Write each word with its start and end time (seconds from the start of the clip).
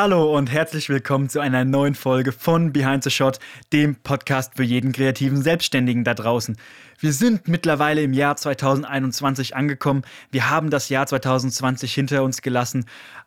Hallo 0.00 0.38
und 0.38 0.52
herzlich 0.52 0.88
willkommen 0.88 1.28
zu 1.28 1.40
einer 1.40 1.64
neuen 1.64 1.96
Folge 1.96 2.30
von 2.30 2.72
Behind 2.72 3.02
the 3.02 3.10
Shot, 3.10 3.40
dem 3.72 3.96
Podcast 3.96 4.52
für 4.54 4.62
jeden 4.62 4.92
kreativen 4.92 5.42
Selbstständigen 5.42 6.04
da 6.04 6.14
draußen. 6.14 6.56
Wir 7.00 7.12
sind 7.12 7.48
mittlerweile 7.48 8.02
im 8.02 8.12
Jahr 8.12 8.36
2021 8.36 9.56
angekommen. 9.56 10.02
Wir 10.30 10.50
haben 10.50 10.70
das 10.70 10.88
Jahr 10.88 11.08
2020 11.08 11.92
hinter 11.92 12.22
uns 12.22 12.42
gelassen. 12.42 12.84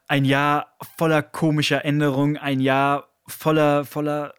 Ein 0.07 0.23
Jahr 0.23 0.77
voller 0.97 1.21
komischer 1.21 1.83
Änderungen, 1.83 2.37
ein 2.37 2.61
Jahr 2.61 3.09
voller, 3.27 3.83
voller 3.83 4.33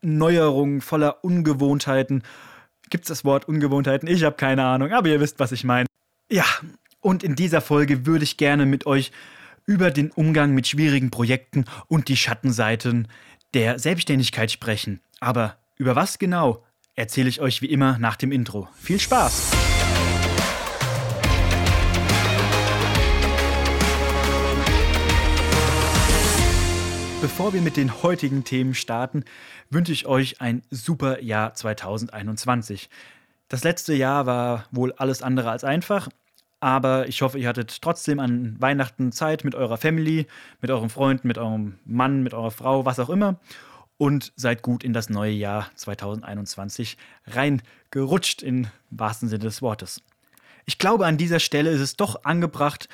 Neuerungen, 0.00 0.80
voller 0.80 1.22
Ungewohntheiten. 1.22 2.22
Gibt 2.88 3.04
es 3.04 3.08
das 3.08 3.26
Wort 3.26 3.46
Ungewohnheiten? 3.46 4.08
Ich 4.08 4.24
habe 4.24 4.36
keine 4.36 4.64
Ahnung, 4.64 4.90
aber 4.92 5.08
ihr 5.08 5.20
wisst, 5.20 5.38
was 5.38 5.52
ich 5.52 5.64
meine. 5.64 5.86
Ja, 6.30 6.46
und 7.02 7.22
in 7.22 7.34
dieser 7.34 7.60
Folge 7.60 8.06
würde 8.06 8.24
ich 8.24 8.38
gerne 8.38 8.64
mit 8.64 8.86
euch 8.86 9.12
über 9.66 9.90
den 9.90 10.10
Umgang 10.10 10.52
mit 10.52 10.68
schwierigen 10.68 11.10
Projekten 11.10 11.64
und 11.88 12.08
die 12.08 12.16
Schattenseiten 12.16 13.08
der 13.54 13.78
Selbstständigkeit 13.78 14.50
sprechen. 14.50 15.00
Aber 15.20 15.58
über 15.76 15.96
was 15.96 16.18
genau, 16.18 16.64
erzähle 16.94 17.28
ich 17.28 17.40
euch 17.40 17.62
wie 17.62 17.70
immer 17.70 17.98
nach 17.98 18.16
dem 18.16 18.32
Intro. 18.32 18.68
Viel 18.74 19.00
Spaß! 19.00 19.52
Bevor 27.22 27.54
wir 27.54 27.62
mit 27.62 27.78
den 27.78 28.02
heutigen 28.02 28.44
Themen 28.44 28.74
starten, 28.74 29.24
wünsche 29.70 29.92
ich 29.92 30.06
euch 30.06 30.42
ein 30.42 30.62
super 30.70 31.22
Jahr 31.22 31.54
2021. 31.54 32.90
Das 33.48 33.64
letzte 33.64 33.94
Jahr 33.94 34.26
war 34.26 34.66
wohl 34.72 34.92
alles 34.92 35.22
andere 35.22 35.50
als 35.50 35.64
einfach, 35.64 36.10
aber 36.64 37.08
ich 37.08 37.20
hoffe, 37.20 37.38
ihr 37.38 37.46
hattet 37.46 37.82
trotzdem 37.82 38.18
an 38.18 38.56
Weihnachten 38.58 39.12
Zeit 39.12 39.44
mit 39.44 39.54
eurer 39.54 39.76
Family, 39.76 40.26
mit 40.62 40.70
euren 40.70 40.88
Freunden, 40.88 41.28
mit 41.28 41.36
eurem 41.36 41.74
Mann, 41.84 42.22
mit 42.22 42.32
eurer 42.32 42.50
Frau, 42.50 42.86
was 42.86 42.98
auch 42.98 43.10
immer. 43.10 43.38
Und 43.98 44.32
seid 44.34 44.62
gut 44.62 44.82
in 44.82 44.94
das 44.94 45.10
neue 45.10 45.32
Jahr 45.32 45.70
2021 45.74 46.96
reingerutscht, 47.26 48.42
im 48.42 48.68
wahrsten 48.88 49.28
Sinne 49.28 49.44
des 49.44 49.60
Wortes. 49.60 50.00
Ich 50.64 50.78
glaube, 50.78 51.04
an 51.04 51.18
dieser 51.18 51.38
Stelle 51.38 51.68
ist 51.68 51.82
es 51.82 51.96
doch 51.96 52.24
angebracht, 52.24 52.88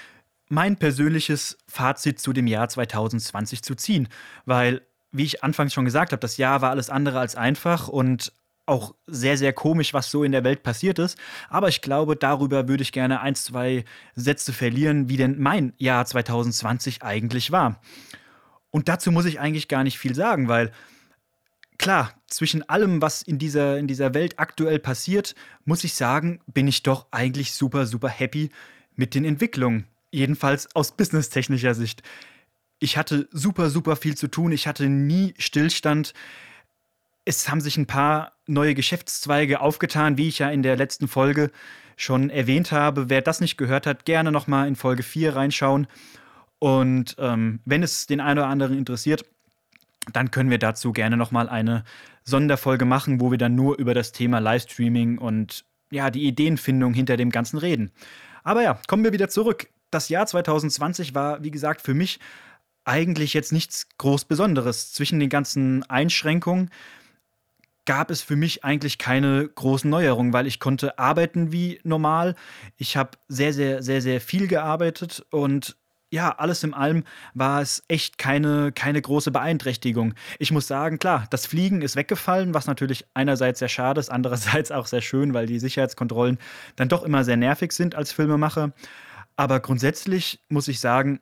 mein 0.49 0.77
persönliches 0.77 1.57
Fazit 1.69 2.19
zu 2.19 2.33
dem 2.33 2.49
Jahr 2.49 2.69
2020 2.69 3.63
zu 3.63 3.77
ziehen, 3.77 4.09
weil, 4.47 4.83
wie 5.13 5.23
ich 5.23 5.45
anfangs 5.45 5.73
schon 5.73 5.85
gesagt 5.85 6.11
habe, 6.11 6.19
das 6.19 6.39
Jahr 6.39 6.61
war 6.61 6.71
alles 6.71 6.91
andere 6.91 7.21
als 7.21 7.37
einfach 7.37 7.87
und 7.87 8.33
auch 8.71 8.95
sehr, 9.07 9.37
sehr 9.37 9.53
komisch, 9.53 9.93
was 9.93 10.11
so 10.11 10.25
in 10.25 10.33
der 10.33 10.45
Welt 10.45 10.63
passiert 10.63 10.99
ist. 10.99 11.19
Aber 11.49 11.69
ich 11.69 11.83
glaube, 11.83 12.17
darüber 12.17 12.69
würde 12.69 12.83
ich 12.83 12.93
gerne 12.93 13.21
ein, 13.21 13.35
zwei 13.35 13.85
Sätze 14.15 14.53
verlieren, 14.53 15.09
wie 15.09 15.17
denn 15.17 15.39
mein 15.39 15.75
Jahr 15.77 16.07
2020 16.07 17.03
eigentlich 17.03 17.51
war. 17.51 17.83
Und 18.71 18.89
dazu 18.89 19.11
muss 19.11 19.27
ich 19.27 19.41
eigentlich 19.41 19.69
gar 19.69 19.83
nicht 19.83 19.99
viel 19.99 20.15
sagen, 20.15 20.49
weil 20.49 20.71
klar, 21.79 22.13
zwischen 22.29 22.67
allem, 22.69 23.03
was 23.03 23.23
in 23.23 23.39
dieser, 23.39 23.79
in 23.79 23.89
dieser 23.89 24.15
Welt 24.15 24.39
aktuell 24.39 24.79
passiert, 24.79 25.35
muss 25.65 25.83
ich 25.83 25.95
sagen, 25.95 26.41
bin 26.47 26.69
ich 26.69 26.83
doch 26.83 27.09
eigentlich 27.11 27.53
super, 27.53 27.87
super 27.87 28.09
happy 28.09 28.51
mit 28.95 29.15
den 29.15 29.25
Entwicklungen. 29.25 29.87
Jedenfalls 30.13 30.75
aus 30.77 30.93
businesstechnischer 30.93 31.75
Sicht. 31.75 32.03
Ich 32.79 32.97
hatte 32.97 33.29
super, 33.33 33.71
super 33.71 33.97
viel 33.97 34.17
zu 34.17 34.29
tun. 34.29 34.53
Ich 34.53 34.67
hatte 34.67 34.89
nie 34.89 35.35
Stillstand 35.39 36.15
es 37.25 37.49
haben 37.49 37.61
sich 37.61 37.77
ein 37.77 37.87
paar 37.87 38.33
neue 38.47 38.75
Geschäftszweige 38.75 39.61
aufgetan, 39.61 40.19
wie 40.19 40.29
ich 40.29 40.39
ja 40.39 40.51
in 40.51 40.63
der 40.63 40.77
letzten 40.77 41.09
Folge 41.09 41.51
schon 41.97 42.31
erwähnt 42.31 42.73
habe. 42.73 43.11
Wer 43.11 43.23
das 43.23 43.41
nicht 43.41 43.57
gehört 43.57 43.87
hat, 43.87 44.05
gerne 44.05 44.33
nochmal 44.33 44.67
in 44.67 44.77
Folge 44.77 45.03
4 45.03 45.37
reinschauen. 45.37 45.87
Und 46.59 47.17
ähm, 47.19 47.61
wenn 47.65 47.83
es 47.83 48.07
den 48.07 48.21
einen 48.21 48.39
oder 48.39 48.49
anderen 48.49 48.77
interessiert, 48.77 49.25
dann 50.13 50.31
können 50.31 50.51
wir 50.51 50.59
dazu 50.59 50.93
gerne 50.93 51.17
nochmal 51.17 51.49
eine 51.49 51.85
Sonderfolge 52.25 52.85
machen, 52.85 53.21
wo 53.21 53.31
wir 53.31 53.39
dann 53.39 53.55
nur 53.55 53.79
über 53.79 53.95
das 53.95 54.13
Thema 54.13 54.39
Livestreaming 54.39 55.19
und 55.19 55.65
ja, 55.91 56.11
die 56.11 56.27
Ideenfindung 56.27 56.95
hinter 56.95 57.17
dem 57.17 57.31
Ganzen 57.31 57.59
reden. 57.59 57.91
Aber 58.43 58.63
ja, 58.63 58.81
kommen 58.87 59.05
wir 59.05 59.13
wieder 59.13 59.29
zurück. 59.29 59.69
Das 59.91 60.09
Jahr 60.09 60.27
2020 60.27 61.15
war, 61.15 61.43
wie 61.43 61.51
gesagt, 61.51 61.83
für 61.83 61.95
mich 61.95 62.21
eigentlich 62.85 63.35
jetzt 63.35 63.53
nichts 63.53 63.89
groß 63.99 64.25
Besonderes. 64.25 64.93
Zwischen 64.93 65.21
den 65.21 65.29
ganzen 65.29 65.89
Einschränkungen 65.91 66.71
gab 67.91 68.13
es 68.13 68.23
für 68.23 68.37
mich 68.37 68.63
eigentlich 68.63 68.99
keine 68.99 69.49
großen 69.49 69.91
Neuerungen, 69.91 70.33
weil 70.33 70.47
ich 70.47 70.61
konnte 70.61 70.97
arbeiten 70.97 71.51
wie 71.51 71.81
normal. 71.83 72.37
Ich 72.77 72.97
habe 72.97 73.19
sehr, 73.27 73.53
sehr, 73.53 73.83
sehr, 73.83 74.01
sehr 74.01 74.21
viel 74.21 74.47
gearbeitet 74.47 75.27
und 75.31 75.77
ja, 76.09 76.31
alles 76.31 76.63
in 76.63 76.73
allem 76.73 77.03
war 77.35 77.61
es 77.61 77.83
echt 77.89 78.17
keine, 78.17 78.71
keine 78.71 79.03
große 79.03 79.33
Beeinträchtigung. 79.33 80.15
Ich 80.39 80.53
muss 80.53 80.69
sagen, 80.69 81.01
klar, 81.01 81.27
das 81.31 81.47
Fliegen 81.47 81.83
ist 81.83 81.97
weggefallen, 81.97 82.55
was 82.55 82.69
natürlich 82.69 83.07
einerseits 83.15 83.59
sehr 83.59 83.69
schade 83.69 83.99
ist, 83.99 84.09
andererseits 84.09 84.71
auch 84.71 84.87
sehr 84.87 85.03
schön, 85.03 85.35
weil 85.35 85.47
die 85.47 85.59
Sicherheitskontrollen 85.59 86.39
dann 86.77 86.89
doch 86.89 87.03
immer 87.03 87.25
sehr 87.25 87.37
nervig 87.37 87.73
sind 87.73 87.97
als 87.97 88.13
Filmemacher. 88.13 88.73
Aber 89.35 89.59
grundsätzlich 89.59 90.39
muss 90.49 90.69
ich 90.69 90.79
sagen, 90.79 91.19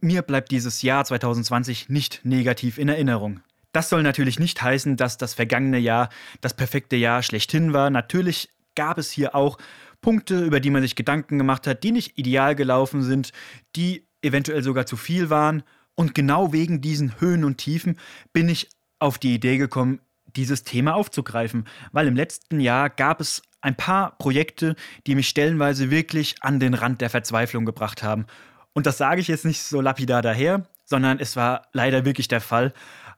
mir 0.00 0.22
bleibt 0.22 0.52
dieses 0.52 0.82
Jahr 0.82 1.04
2020 1.04 1.88
nicht 1.88 2.20
negativ 2.22 2.78
in 2.78 2.88
Erinnerung. 2.88 3.40
Das 3.74 3.88
soll 3.88 4.04
natürlich 4.04 4.38
nicht 4.38 4.62
heißen, 4.62 4.96
dass 4.96 5.18
das 5.18 5.34
vergangene 5.34 5.78
Jahr 5.78 6.08
das 6.40 6.54
perfekte 6.54 6.94
Jahr 6.94 7.24
schlechthin 7.24 7.72
war. 7.72 7.90
Natürlich 7.90 8.48
gab 8.76 8.98
es 8.98 9.10
hier 9.10 9.34
auch 9.34 9.58
Punkte, 10.00 10.44
über 10.44 10.60
die 10.60 10.70
man 10.70 10.80
sich 10.80 10.94
Gedanken 10.94 11.38
gemacht 11.38 11.66
hat, 11.66 11.82
die 11.82 11.90
nicht 11.90 12.16
ideal 12.16 12.54
gelaufen 12.54 13.02
sind, 13.02 13.32
die 13.74 14.06
eventuell 14.22 14.62
sogar 14.62 14.86
zu 14.86 14.96
viel 14.96 15.28
waren. 15.28 15.64
Und 15.96 16.14
genau 16.14 16.52
wegen 16.52 16.82
diesen 16.82 17.20
Höhen 17.20 17.42
und 17.42 17.58
Tiefen 17.58 17.98
bin 18.32 18.48
ich 18.48 18.68
auf 19.00 19.18
die 19.18 19.34
Idee 19.34 19.58
gekommen, 19.58 19.98
dieses 20.36 20.62
Thema 20.62 20.94
aufzugreifen, 20.94 21.66
weil 21.90 22.06
im 22.06 22.14
letzten 22.14 22.60
Jahr 22.60 22.88
gab 22.90 23.20
es 23.20 23.42
ein 23.60 23.74
paar 23.74 24.16
Projekte, 24.18 24.76
die 25.08 25.16
mich 25.16 25.28
stellenweise 25.28 25.90
wirklich 25.90 26.36
an 26.42 26.60
den 26.60 26.74
Rand 26.74 27.00
der 27.00 27.10
Verzweiflung 27.10 27.64
gebracht 27.64 28.04
haben. 28.04 28.26
Und 28.72 28.86
das 28.86 28.98
sage 28.98 29.20
ich 29.20 29.26
jetzt 29.26 29.44
nicht 29.44 29.62
so 29.62 29.80
lapidar 29.80 30.22
daher, 30.22 30.64
sondern 30.84 31.18
es 31.18 31.34
war 31.34 31.68
leider 31.72 32.04
wirklich 32.04 32.28
der 32.28 32.40
Fall. 32.40 32.72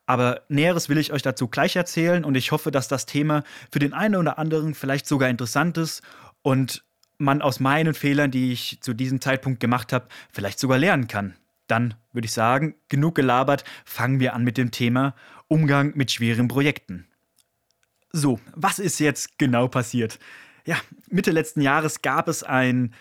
Aber 0.06 0.42
Näheres 0.48 0.88
will 0.88 0.98
ich 0.98 1.12
euch 1.12 1.22
dazu 1.22 1.48
gleich 1.48 1.76
erzählen 1.76 2.24
und 2.24 2.36
ich 2.36 2.52
hoffe, 2.52 2.70
dass 2.70 2.88
das 2.88 3.06
Thema 3.06 3.42
für 3.70 3.80
den 3.80 3.92
einen 3.92 4.16
oder 4.16 4.38
anderen 4.38 4.74
vielleicht 4.74 5.06
sogar 5.06 5.28
interessant 5.28 5.76
ist 5.78 6.02
und 6.42 6.84
man 7.18 7.42
aus 7.42 7.60
meinen 7.60 7.94
Fehlern, 7.94 8.30
die 8.30 8.52
ich 8.52 8.78
zu 8.80 8.94
diesem 8.94 9.20
Zeitpunkt 9.20 9.58
gemacht 9.58 9.92
habe, 9.92 10.06
vielleicht 10.32 10.58
sogar 10.58 10.78
lernen 10.78 11.08
kann. 11.08 11.34
Dann 11.66 11.94
würde 12.12 12.26
ich 12.26 12.32
sagen, 12.32 12.76
genug 12.88 13.16
gelabert, 13.16 13.64
fangen 13.84 14.20
wir 14.20 14.34
an 14.34 14.44
mit 14.44 14.56
dem 14.56 14.70
Thema 14.70 15.14
Umgang 15.48 15.92
mit 15.96 16.12
schweren 16.12 16.46
Projekten. 16.46 17.06
So, 18.12 18.40
was 18.54 18.78
ist 18.78 18.98
jetzt 19.00 19.38
genau 19.38 19.66
passiert? 19.68 20.18
Ja, 20.64 20.76
Mitte 21.08 21.32
letzten 21.32 21.60
Jahres 21.60 22.02
gab 22.02 22.28
es 22.28 22.42
einen 22.42 22.94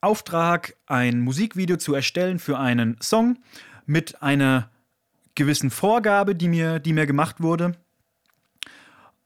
Auftrag, 0.00 0.76
ein 0.86 1.20
Musikvideo 1.20 1.76
zu 1.76 1.94
erstellen 1.94 2.38
für 2.38 2.58
einen 2.58 2.98
Song 3.00 3.38
mit 3.86 4.22
einer 4.22 4.70
gewissen 5.34 5.70
Vorgabe, 5.70 6.34
die 6.34 6.48
mir, 6.48 6.78
die 6.78 6.92
mir 6.92 7.06
gemacht 7.06 7.40
wurde. 7.40 7.76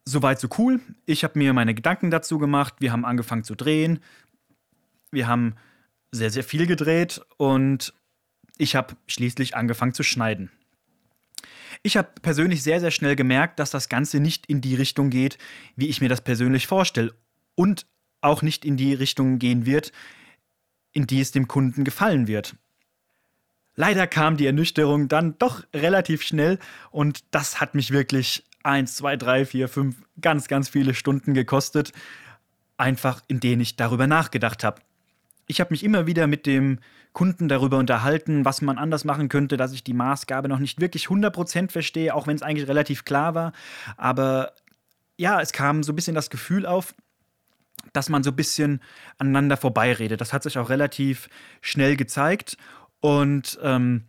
Soweit 0.05 0.41
so 0.41 0.49
cool. 0.59 0.81
Ich 1.05 1.23
habe 1.25 1.39
mir 1.39 1.53
meine 1.53 1.75
Gedanken 1.75 2.11
dazu 2.11 2.39
gemacht. 2.39 2.77
Wir 2.79 2.93
haben 2.93 3.05
angefangen 3.05 3.45
zu 3.45 3.55
drehen. 3.55 4.01
Wir 5.11 5.27
haben 5.27 5.55
sehr, 6.11 6.31
sehr 6.31 6.45
viel 6.45 6.67
gedreht 6.67 7.21
und 7.37 7.93
ich 8.57 8.75
habe 8.75 8.97
schließlich 9.07 9.57
angefangen 9.57 9.95
zu 9.95 10.03
schneiden. 10.03 10.51
Ich 11.83 11.97
habe 11.97 12.09
persönlich 12.23 12.63
sehr, 12.63 12.81
sehr 12.81 12.91
schnell 12.91 13.17
gemerkt, 13.17 13.59
dass 13.59 13.71
das 13.71 13.89
Ganze 13.89 14.19
nicht 14.21 14.47
in 14.47 14.61
die 14.61 14.75
Richtung 14.75 15.11
geht, 15.11 15.39
wie 15.77 15.89
ich 15.89 16.01
mir 16.01 16.09
das 16.09 16.23
persönlich 16.23 16.67
vorstelle. 16.67 17.15
Und 17.55 17.87
auch 18.21 18.43
nicht 18.43 18.65
in 18.65 18.77
die 18.77 18.95
Richtung 18.95 19.39
gehen 19.39 19.67
wird, 19.67 19.93
in 20.93 21.07
die 21.07 21.21
es 21.21 21.31
dem 21.31 21.47
Kunden 21.47 21.85
gefallen 21.85 22.27
wird. 22.27 22.57
Leider 23.81 24.09
kam 24.09 24.37
die 24.37 24.47
Ernüchterung 24.47 25.07
dann 25.07 25.39
doch 25.39 25.63
relativ 25.73 26.25
schnell 26.25 26.59
und 26.91 27.21
das 27.31 27.61
hat 27.61 27.77
mich 27.77 27.93
wirklich 27.93 28.43
1, 28.65 28.97
2, 28.97 29.17
3, 29.17 29.47
4, 29.47 29.69
5 29.69 29.97
ganz, 30.21 30.49
ganz 30.49 30.69
viele 30.69 30.95
Stunden 30.95 31.33
gekostet, 31.33 31.93
einfach 32.77 33.23
in 33.29 33.39
denen 33.39 33.63
ich 33.63 33.77
darüber 33.77 34.09
nachgedacht 34.09 34.65
habe. 34.65 34.83
Ich 35.47 35.61
habe 35.61 35.73
mich 35.73 35.85
immer 35.85 36.09
wieder 36.09 36.27
mit 36.27 36.45
dem 36.45 36.81
Kunden 37.13 37.47
darüber 37.49 37.79
unterhalten, 37.79 38.45
was 38.45 38.63
man 38.63 38.79
anders 38.79 39.05
machen 39.05 39.29
könnte, 39.29 39.57
dass 39.57 39.73
ich 39.73 39.85
die 39.85 39.95
Maßgabe 39.95 40.49
noch 40.49 40.59
nicht 40.59 40.81
wirklich 40.81 41.07
100% 41.07 41.71
verstehe, 41.71 42.17
auch 42.17 42.27
wenn 42.27 42.35
es 42.35 42.43
eigentlich 42.43 42.67
relativ 42.67 43.05
klar 43.05 43.37
war. 43.37 43.53
Aber 43.97 44.55
ja, 45.17 45.41
es 45.41 45.53
kam 45.53 45.85
so 45.85 45.93
ein 45.93 45.97
bisschen 45.97 46.17
das 46.17 46.31
Gefühl 46.31 46.67
auf, 46.67 46.97
dass 47.93 48.09
man 48.09 48.25
so 48.25 48.31
ein 48.31 48.37
bisschen 48.37 48.83
aneinander 49.19 49.57
vorbeiredet. 49.57 50.21
Das 50.21 50.33
hat 50.33 50.43
sich 50.43 50.59
auch 50.59 50.69
relativ 50.69 51.29
schnell 51.61 51.95
gezeigt. 51.95 52.57
Und 53.01 53.59
ähm, 53.63 54.05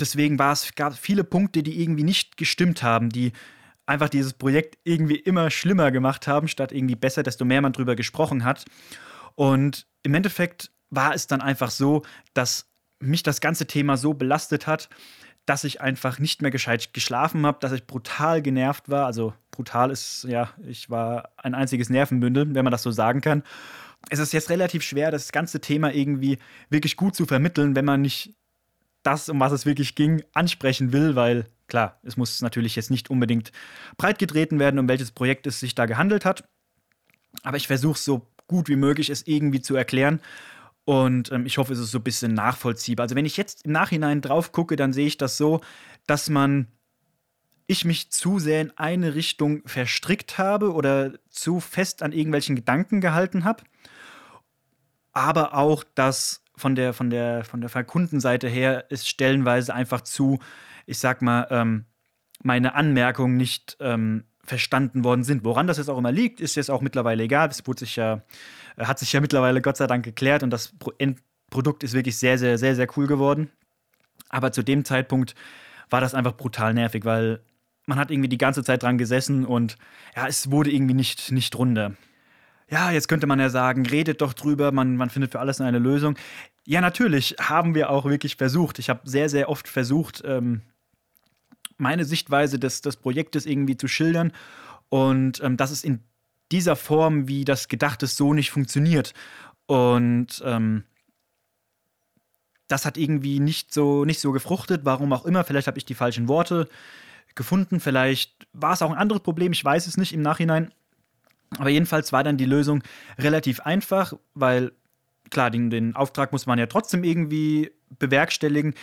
deswegen 0.00 0.38
war 0.38 0.52
es, 0.52 0.74
gab 0.74 0.96
viele 0.96 1.24
Punkte, 1.24 1.62
die 1.62 1.80
irgendwie 1.82 2.04
nicht 2.04 2.36
gestimmt 2.36 2.82
haben, 2.82 3.10
die 3.10 3.32
einfach 3.86 4.08
dieses 4.08 4.32
Projekt 4.32 4.78
irgendwie 4.84 5.16
immer 5.16 5.50
schlimmer 5.50 5.90
gemacht 5.90 6.26
haben, 6.26 6.48
statt 6.48 6.72
irgendwie 6.72 6.96
besser, 6.96 7.22
desto 7.22 7.44
mehr 7.44 7.60
man 7.60 7.72
drüber 7.72 7.96
gesprochen 7.96 8.44
hat. 8.44 8.64
Und 9.34 9.86
im 10.02 10.14
Endeffekt 10.14 10.70
war 10.90 11.14
es 11.14 11.26
dann 11.26 11.40
einfach 11.40 11.70
so, 11.70 12.02
dass 12.34 12.70
mich 13.00 13.22
das 13.22 13.40
ganze 13.40 13.66
Thema 13.66 13.96
so 13.96 14.14
belastet 14.14 14.66
hat, 14.66 14.88
dass 15.46 15.64
ich 15.64 15.80
einfach 15.80 16.18
nicht 16.18 16.40
mehr 16.40 16.50
gescheit 16.50 16.94
geschlafen 16.94 17.44
habe, 17.44 17.58
dass 17.60 17.72
ich 17.72 17.86
brutal 17.86 18.40
genervt 18.40 18.88
war. 18.88 19.04
Also 19.04 19.34
brutal 19.50 19.90
ist, 19.90 20.24
ja, 20.24 20.50
ich 20.66 20.88
war 20.88 21.30
ein 21.36 21.54
einziges 21.54 21.90
Nervenbündel, 21.90 22.54
wenn 22.54 22.64
man 22.64 22.70
das 22.70 22.82
so 22.82 22.90
sagen 22.90 23.20
kann. 23.20 23.42
Es 24.10 24.18
ist 24.18 24.32
jetzt 24.32 24.50
relativ 24.50 24.82
schwer, 24.82 25.10
das 25.10 25.32
ganze 25.32 25.60
Thema 25.60 25.92
irgendwie 25.92 26.38
wirklich 26.68 26.96
gut 26.96 27.14
zu 27.16 27.26
vermitteln, 27.26 27.74
wenn 27.74 27.84
man 27.84 28.02
nicht 28.02 28.34
das, 29.02 29.28
um 29.28 29.40
was 29.40 29.52
es 29.52 29.66
wirklich 29.66 29.94
ging, 29.94 30.22
ansprechen 30.32 30.92
will, 30.92 31.14
weil 31.14 31.46
klar, 31.68 31.98
es 32.02 32.16
muss 32.16 32.40
natürlich 32.40 32.76
jetzt 32.76 32.90
nicht 32.90 33.10
unbedingt 33.10 33.52
breit 33.96 34.18
getreten 34.18 34.58
werden, 34.58 34.78
um 34.78 34.88
welches 34.88 35.10
Projekt 35.10 35.46
es 35.46 35.60
sich 35.60 35.74
da 35.74 35.86
gehandelt 35.86 36.24
hat. 36.24 36.48
Aber 37.42 37.56
ich 37.56 37.66
versuche 37.66 37.98
so 37.98 38.26
gut 38.46 38.68
wie 38.68 38.76
möglich, 38.76 39.10
es 39.10 39.26
irgendwie 39.26 39.60
zu 39.60 39.74
erklären. 39.74 40.20
Und 40.84 41.32
ähm, 41.32 41.46
ich 41.46 41.58
hoffe, 41.58 41.72
es 41.72 41.78
ist 41.78 41.90
so 41.90 41.98
ein 41.98 42.04
bisschen 42.04 42.34
nachvollziehbar. 42.34 43.04
Also 43.04 43.16
wenn 43.16 43.24
ich 43.24 43.36
jetzt 43.36 43.64
im 43.64 43.72
Nachhinein 43.72 44.20
drauf 44.20 44.52
gucke, 44.52 44.76
dann 44.76 44.92
sehe 44.92 45.06
ich 45.06 45.16
das 45.16 45.36
so, 45.36 45.60
dass 46.06 46.28
man 46.28 46.68
ich 47.66 47.84
mich 47.84 48.10
zu 48.10 48.38
sehr 48.38 48.60
in 48.60 48.72
eine 48.76 49.14
Richtung 49.14 49.62
verstrickt 49.66 50.38
habe 50.38 50.72
oder 50.72 51.12
zu 51.30 51.60
fest 51.60 52.02
an 52.02 52.12
irgendwelchen 52.12 52.56
Gedanken 52.56 53.00
gehalten 53.00 53.44
habe. 53.44 53.62
Aber 55.12 55.54
auch, 55.54 55.84
dass 55.94 56.42
von 56.56 56.74
der, 56.74 56.92
von 56.92 57.10
der, 57.10 57.44
von 57.44 57.60
der 57.60 57.84
Kundenseite 57.84 58.48
her 58.48 58.90
ist 58.90 59.08
stellenweise 59.08 59.74
einfach 59.74 60.02
zu, 60.02 60.38
ich 60.86 60.98
sag 60.98 61.22
mal, 61.22 61.46
ähm, 61.50 61.86
meine 62.42 62.74
Anmerkungen 62.74 63.36
nicht 63.36 63.76
ähm, 63.80 64.24
verstanden 64.42 65.04
worden 65.04 65.24
sind. 65.24 65.44
Woran 65.44 65.66
das 65.66 65.78
jetzt 65.78 65.88
auch 65.88 65.98
immer 65.98 66.12
liegt, 66.12 66.40
ist 66.40 66.56
jetzt 66.56 66.70
auch 66.70 66.82
mittlerweile 66.82 67.22
egal. 67.22 67.48
Es 67.48 67.66
wurde 67.66 67.80
sich 67.80 67.96
ja 67.96 68.22
hat 68.78 68.98
sich 68.98 69.12
ja 69.12 69.20
mittlerweile 69.20 69.62
Gott 69.62 69.76
sei 69.76 69.86
Dank 69.86 70.04
geklärt 70.04 70.42
und 70.42 70.50
das 70.50 70.74
Endprodukt 70.98 71.84
ist 71.84 71.94
wirklich 71.94 72.18
sehr, 72.18 72.38
sehr, 72.38 72.58
sehr, 72.58 72.74
sehr 72.74 72.88
cool 72.96 73.06
geworden. 73.06 73.50
Aber 74.28 74.52
zu 74.52 74.62
dem 74.62 74.84
Zeitpunkt 74.84 75.34
war 75.90 76.00
das 76.00 76.14
einfach 76.14 76.36
brutal 76.36 76.74
nervig, 76.74 77.04
weil 77.04 77.40
man 77.86 77.98
hat 77.98 78.10
irgendwie 78.10 78.28
die 78.28 78.38
ganze 78.38 78.64
Zeit 78.64 78.82
dran 78.82 78.98
gesessen 78.98 79.44
und 79.44 79.76
ja, 80.16 80.26
es 80.26 80.50
wurde 80.50 80.70
irgendwie 80.70 80.94
nicht, 80.94 81.32
nicht 81.32 81.56
runter. 81.56 81.94
Ja, 82.70 82.90
jetzt 82.90 83.08
könnte 83.08 83.26
man 83.26 83.40
ja 83.40 83.50
sagen, 83.50 83.86
redet 83.86 84.20
doch 84.20 84.32
drüber, 84.32 84.72
man, 84.72 84.96
man 84.96 85.10
findet 85.10 85.32
für 85.32 85.40
alles 85.40 85.60
eine 85.60 85.78
Lösung. 85.78 86.16
Ja, 86.64 86.80
natürlich 86.80 87.36
haben 87.40 87.74
wir 87.74 87.90
auch 87.90 88.06
wirklich 88.06 88.36
versucht. 88.36 88.78
Ich 88.78 88.88
habe 88.88 89.00
sehr, 89.04 89.28
sehr 89.28 89.50
oft 89.50 89.68
versucht, 89.68 90.22
ähm, 90.24 90.62
meine 91.76 92.04
Sichtweise 92.04 92.58
des, 92.58 92.80
des 92.80 92.96
Projektes 92.96 93.44
irgendwie 93.44 93.76
zu 93.76 93.86
schildern. 93.86 94.32
Und 94.88 95.42
ähm, 95.42 95.56
dass 95.56 95.70
es 95.70 95.84
in 95.84 96.00
dieser 96.52 96.76
Form, 96.76 97.28
wie 97.28 97.44
das 97.44 97.68
gedacht 97.68 98.02
ist, 98.02 98.16
so 98.16 98.32
nicht 98.32 98.50
funktioniert. 98.50 99.12
Und 99.66 100.42
ähm, 100.44 100.84
das 102.68 102.86
hat 102.86 102.96
irgendwie 102.96 103.40
nicht 103.40 103.74
so, 103.74 104.04
nicht 104.04 104.20
so 104.20 104.32
gefruchtet, 104.32 104.82
warum 104.84 105.12
auch 105.12 105.26
immer. 105.26 105.44
Vielleicht 105.44 105.66
habe 105.66 105.78
ich 105.78 105.84
die 105.84 105.94
falschen 105.94 106.28
Worte 106.28 106.68
gefunden, 107.34 107.80
vielleicht 107.80 108.46
war 108.52 108.72
es 108.72 108.82
auch 108.82 108.90
ein 108.90 108.98
anderes 108.98 109.22
Problem, 109.22 109.52
ich 109.52 109.64
weiß 109.64 109.86
es 109.86 109.96
nicht 109.96 110.12
im 110.12 110.22
Nachhinein. 110.22 110.72
Aber 111.58 111.70
jedenfalls 111.70 112.12
war 112.12 112.24
dann 112.24 112.36
die 112.36 112.46
Lösung 112.46 112.82
relativ 113.18 113.60
einfach, 113.60 114.14
weil 114.34 114.72
klar, 115.30 115.50
den, 115.50 115.70
den 115.70 115.96
Auftrag 115.96 116.32
muss 116.32 116.46
man 116.46 116.58
ja 116.58 116.66
trotzdem 116.66 117.04
irgendwie 117.04 117.70
bewerkstelligen. 117.98 118.74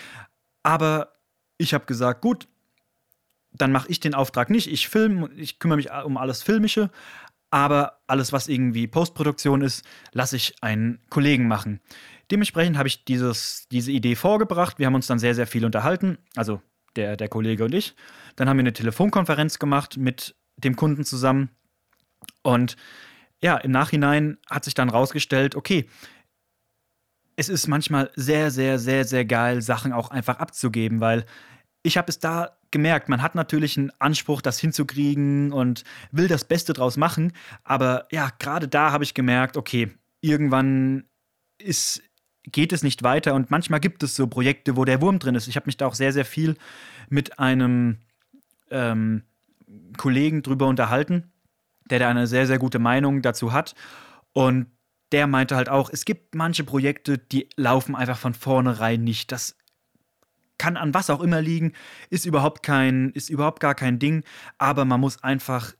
Aber 0.63 1.13
ich 1.57 1.73
habe 1.73 1.85
gesagt, 1.85 2.21
gut, 2.21 2.47
dann 3.53 3.71
mache 3.71 3.89
ich 3.89 3.99
den 3.99 4.13
Auftrag 4.13 4.49
nicht. 4.49 4.67
Ich 4.67 4.87
filme, 4.87 5.29
ich 5.35 5.59
kümmere 5.59 5.77
mich 5.77 5.91
um 5.91 6.17
alles 6.17 6.43
Filmische, 6.43 6.89
aber 7.49 7.99
alles, 8.07 8.31
was 8.31 8.47
irgendwie 8.47 8.87
Postproduktion 8.87 9.61
ist, 9.61 9.85
lasse 10.13 10.37
ich 10.37 10.55
einen 10.61 10.99
Kollegen 11.09 11.47
machen. 11.47 11.81
Dementsprechend 12.31 12.77
habe 12.77 12.87
ich 12.87 13.03
dieses, 13.03 13.67
diese 13.69 13.91
Idee 13.91 14.15
vorgebracht. 14.15 14.79
Wir 14.79 14.85
haben 14.85 14.95
uns 14.95 15.07
dann 15.07 15.19
sehr, 15.19 15.35
sehr 15.35 15.47
viel 15.47 15.65
unterhalten, 15.65 16.17
also 16.35 16.61
der, 16.95 17.17
der 17.17 17.29
Kollege 17.29 17.65
und 17.65 17.73
ich. 17.73 17.95
Dann 18.35 18.49
haben 18.49 18.57
wir 18.57 18.63
eine 18.63 18.73
Telefonkonferenz 18.73 19.59
gemacht 19.59 19.97
mit 19.97 20.35
dem 20.57 20.75
Kunden 20.75 21.03
zusammen. 21.03 21.49
Und 22.43 22.75
ja, 23.41 23.57
im 23.57 23.71
Nachhinein 23.71 24.37
hat 24.49 24.65
sich 24.65 24.73
dann 24.73 24.89
rausgestellt, 24.89 25.55
okay, 25.55 25.87
es 27.35 27.49
ist 27.49 27.67
manchmal 27.67 28.11
sehr, 28.15 28.51
sehr, 28.51 28.77
sehr, 28.77 29.05
sehr 29.05 29.25
geil, 29.25 29.61
Sachen 29.61 29.93
auch 29.93 30.11
einfach 30.11 30.37
abzugeben, 30.37 30.99
weil 30.99 31.25
ich 31.83 31.97
habe 31.97 32.09
es 32.09 32.19
da 32.19 32.57
gemerkt, 32.69 33.09
man 33.09 33.21
hat 33.21 33.35
natürlich 33.35 33.77
einen 33.77 33.91
Anspruch, 33.99 34.41
das 34.41 34.59
hinzukriegen 34.59 35.51
und 35.51 35.83
will 36.11 36.27
das 36.27 36.45
Beste 36.45 36.73
draus 36.73 36.97
machen. 36.97 37.33
Aber 37.63 38.07
ja, 38.11 38.29
gerade 38.39 38.67
da 38.67 38.91
habe 38.91 39.03
ich 39.03 39.13
gemerkt, 39.13 39.57
okay, 39.57 39.91
irgendwann 40.21 41.05
ist, 41.57 42.01
geht 42.43 42.73
es 42.73 42.83
nicht 42.83 43.03
weiter 43.03 43.33
und 43.33 43.51
manchmal 43.51 43.79
gibt 43.79 44.03
es 44.03 44.15
so 44.15 44.27
Projekte, 44.27 44.75
wo 44.75 44.85
der 44.85 45.01
Wurm 45.01 45.19
drin 45.19 45.35
ist. 45.35 45.47
Ich 45.47 45.55
habe 45.55 45.67
mich 45.67 45.77
da 45.77 45.85
auch 45.87 45.95
sehr, 45.95 46.13
sehr 46.13 46.25
viel 46.25 46.55
mit 47.09 47.39
einem 47.39 47.97
ähm, 48.71 49.23
Kollegen 49.97 50.41
drüber 50.41 50.67
unterhalten, 50.67 51.31
der 51.89 51.99
da 51.99 52.09
eine 52.09 52.27
sehr, 52.27 52.47
sehr 52.47 52.57
gute 52.57 52.79
Meinung 52.79 53.21
dazu 53.21 53.53
hat. 53.53 53.75
Und 54.33 54.67
der 55.11 55.27
meinte 55.27 55.55
halt 55.55 55.69
auch, 55.69 55.89
es 55.91 56.05
gibt 56.05 56.35
manche 56.35 56.63
Projekte, 56.63 57.17
die 57.17 57.49
laufen 57.55 57.95
einfach 57.95 58.17
von 58.17 58.33
vornherein 58.33 59.03
nicht. 59.03 59.31
Das 59.31 59.57
kann 60.57 60.77
an 60.77 60.93
was 60.93 61.09
auch 61.09 61.21
immer 61.21 61.41
liegen, 61.41 61.73
ist 62.09 62.25
überhaupt 62.25 62.63
kein, 62.63 63.09
ist 63.11 63.29
überhaupt 63.29 63.59
gar 63.59 63.75
kein 63.75 63.99
Ding, 63.99 64.23
aber 64.57 64.85
man 64.85 64.99
muss 64.99 65.23
einfach 65.23 65.73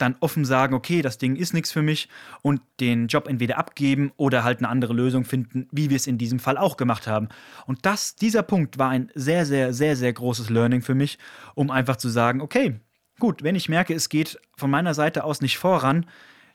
dann 0.00 0.16
offen 0.20 0.44
sagen, 0.44 0.74
okay, 0.74 1.02
das 1.02 1.18
Ding 1.18 1.36
ist 1.36 1.52
nichts 1.52 1.72
für 1.72 1.82
mich 1.82 2.08
und 2.42 2.60
den 2.80 3.06
Job 3.06 3.28
entweder 3.28 3.58
abgeben 3.58 4.12
oder 4.16 4.44
halt 4.44 4.58
eine 4.58 4.68
andere 4.68 4.94
Lösung 4.94 5.24
finden, 5.24 5.68
wie 5.70 5.90
wir 5.90 5.96
es 5.96 6.06
in 6.06 6.18
diesem 6.18 6.38
Fall 6.38 6.56
auch 6.56 6.76
gemacht 6.76 7.06
haben. 7.06 7.28
Und 7.66 7.84
das, 7.86 8.16
dieser 8.16 8.42
Punkt 8.42 8.78
war 8.78 8.90
ein 8.90 9.10
sehr, 9.14 9.46
sehr, 9.46 9.72
sehr, 9.72 9.96
sehr 9.96 10.12
großes 10.12 10.50
Learning 10.50 10.82
für 10.82 10.94
mich, 10.94 11.18
um 11.54 11.70
einfach 11.70 11.96
zu 11.96 12.08
sagen, 12.08 12.40
okay, 12.40 12.80
gut, 13.18 13.42
wenn 13.42 13.54
ich 13.54 13.68
merke, 13.68 13.94
es 13.94 14.08
geht 14.08 14.38
von 14.56 14.70
meiner 14.70 14.94
Seite 14.94 15.24
aus 15.24 15.40
nicht 15.40 15.58
voran, 15.58 16.06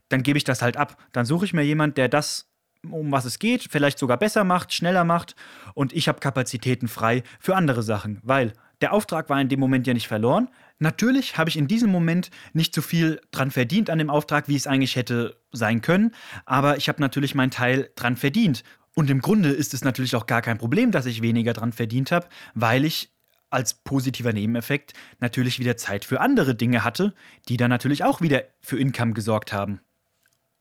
dann 0.10 0.24
gebe 0.24 0.38
ich 0.38 0.44
das 0.44 0.62
halt 0.62 0.78
ab. 0.78 0.98
Dann 1.12 1.26
suche 1.26 1.46
ich 1.46 1.54
mir 1.54 1.64
jemanden, 1.64 1.96
der 1.96 2.10
das 2.10 2.48
um 2.92 3.12
was 3.12 3.26
es 3.26 3.40
geht, 3.40 3.68
vielleicht 3.70 3.98
sogar 3.98 4.18
besser 4.18 4.44
macht, 4.44 4.72
schneller 4.72 5.04
macht 5.04 5.36
und 5.74 5.94
ich 5.94 6.08
habe 6.08 6.20
Kapazitäten 6.20 6.88
frei 6.88 7.24
für 7.40 7.56
andere 7.56 7.82
Sachen, 7.82 8.20
weil 8.24 8.54
der 8.82 8.94
Auftrag 8.94 9.30
war 9.30 9.40
in 9.40 9.50
dem 9.50 9.60
Moment 9.60 9.88
ja 9.88 9.94
nicht 9.94 10.08
verloren. 10.08 10.50
Natürlich 10.80 11.38
habe 11.38 11.50
ich 11.50 11.58
in 11.58 11.68
diesem 11.68 11.90
Moment 11.90 12.30
nicht 12.54 12.76
so 12.76 12.82
viel 12.82 13.22
dran 13.32 13.52
verdient 13.52 13.90
an 13.90 13.98
dem 13.98 14.10
Auftrag, 14.10 14.48
wie 14.48 14.56
es 14.56 14.68
eigentlich 14.68 14.96
hätte 14.96 15.40
sein 15.52 15.82
können, 15.82 16.12
aber 16.46 16.78
ich 16.78 16.90
habe 16.90 17.02
natürlich 17.02 17.36
meinen 17.36 17.52
Teil 17.52 17.90
dran 17.96 18.18
verdient. 18.18 18.64
Und 18.94 19.10
im 19.10 19.22
Grunde 19.22 19.50
ist 19.50 19.74
es 19.74 19.84
natürlich 19.84 20.16
auch 20.16 20.26
gar 20.26 20.42
kein 20.42 20.58
Problem, 20.58 20.92
dass 20.92 21.06
ich 21.06 21.22
weniger 21.22 21.54
dran 21.54 21.74
verdient 21.74 22.12
habe, 22.12 22.28
weil 22.54 22.86
ich 22.86 23.12
als 23.50 23.74
positiver 23.74 24.34
Nebeneffekt 24.34 24.94
natürlich 25.20 25.60
wieder 25.60 25.78
Zeit 25.78 26.04
für 26.06 26.20
andere 26.20 26.56
Dinge 26.56 26.84
hatte, 26.84 27.14
die 27.48 27.58
dann 27.58 27.70
natürlich 27.70 28.04
auch 28.04 28.22
wieder 28.22 28.44
für 28.60 28.80
Income 28.80 29.14
gesorgt 29.14 29.54
haben. 29.54 29.80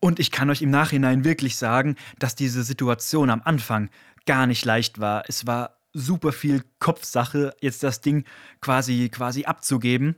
Und 0.01 0.21
ich 0.21 0.31
kann 0.31 0.51
euch 0.51 0.63
im 0.63 0.71
Nachhinein 0.71 1.25
wirklich 1.25 1.57
sagen, 1.57 1.97
dass 2.19 2.35
diese 2.35 2.63
Situation 2.63 3.31
am 3.31 3.43
Anfang 3.43 3.89
gar 4.27 4.47
nicht 4.47 4.65
leicht 4.65 5.01
war. 5.01 5.25
Es 5.29 5.47
war 5.47 5.79
super 5.95 6.33
viel 6.33 6.63
Kopfsache, 6.81 7.55
jetzt 7.61 7.83
das 7.83 8.01
Ding 8.01 8.25
quasi, 8.61 9.09
quasi 9.09 9.45
abzugeben 9.45 10.17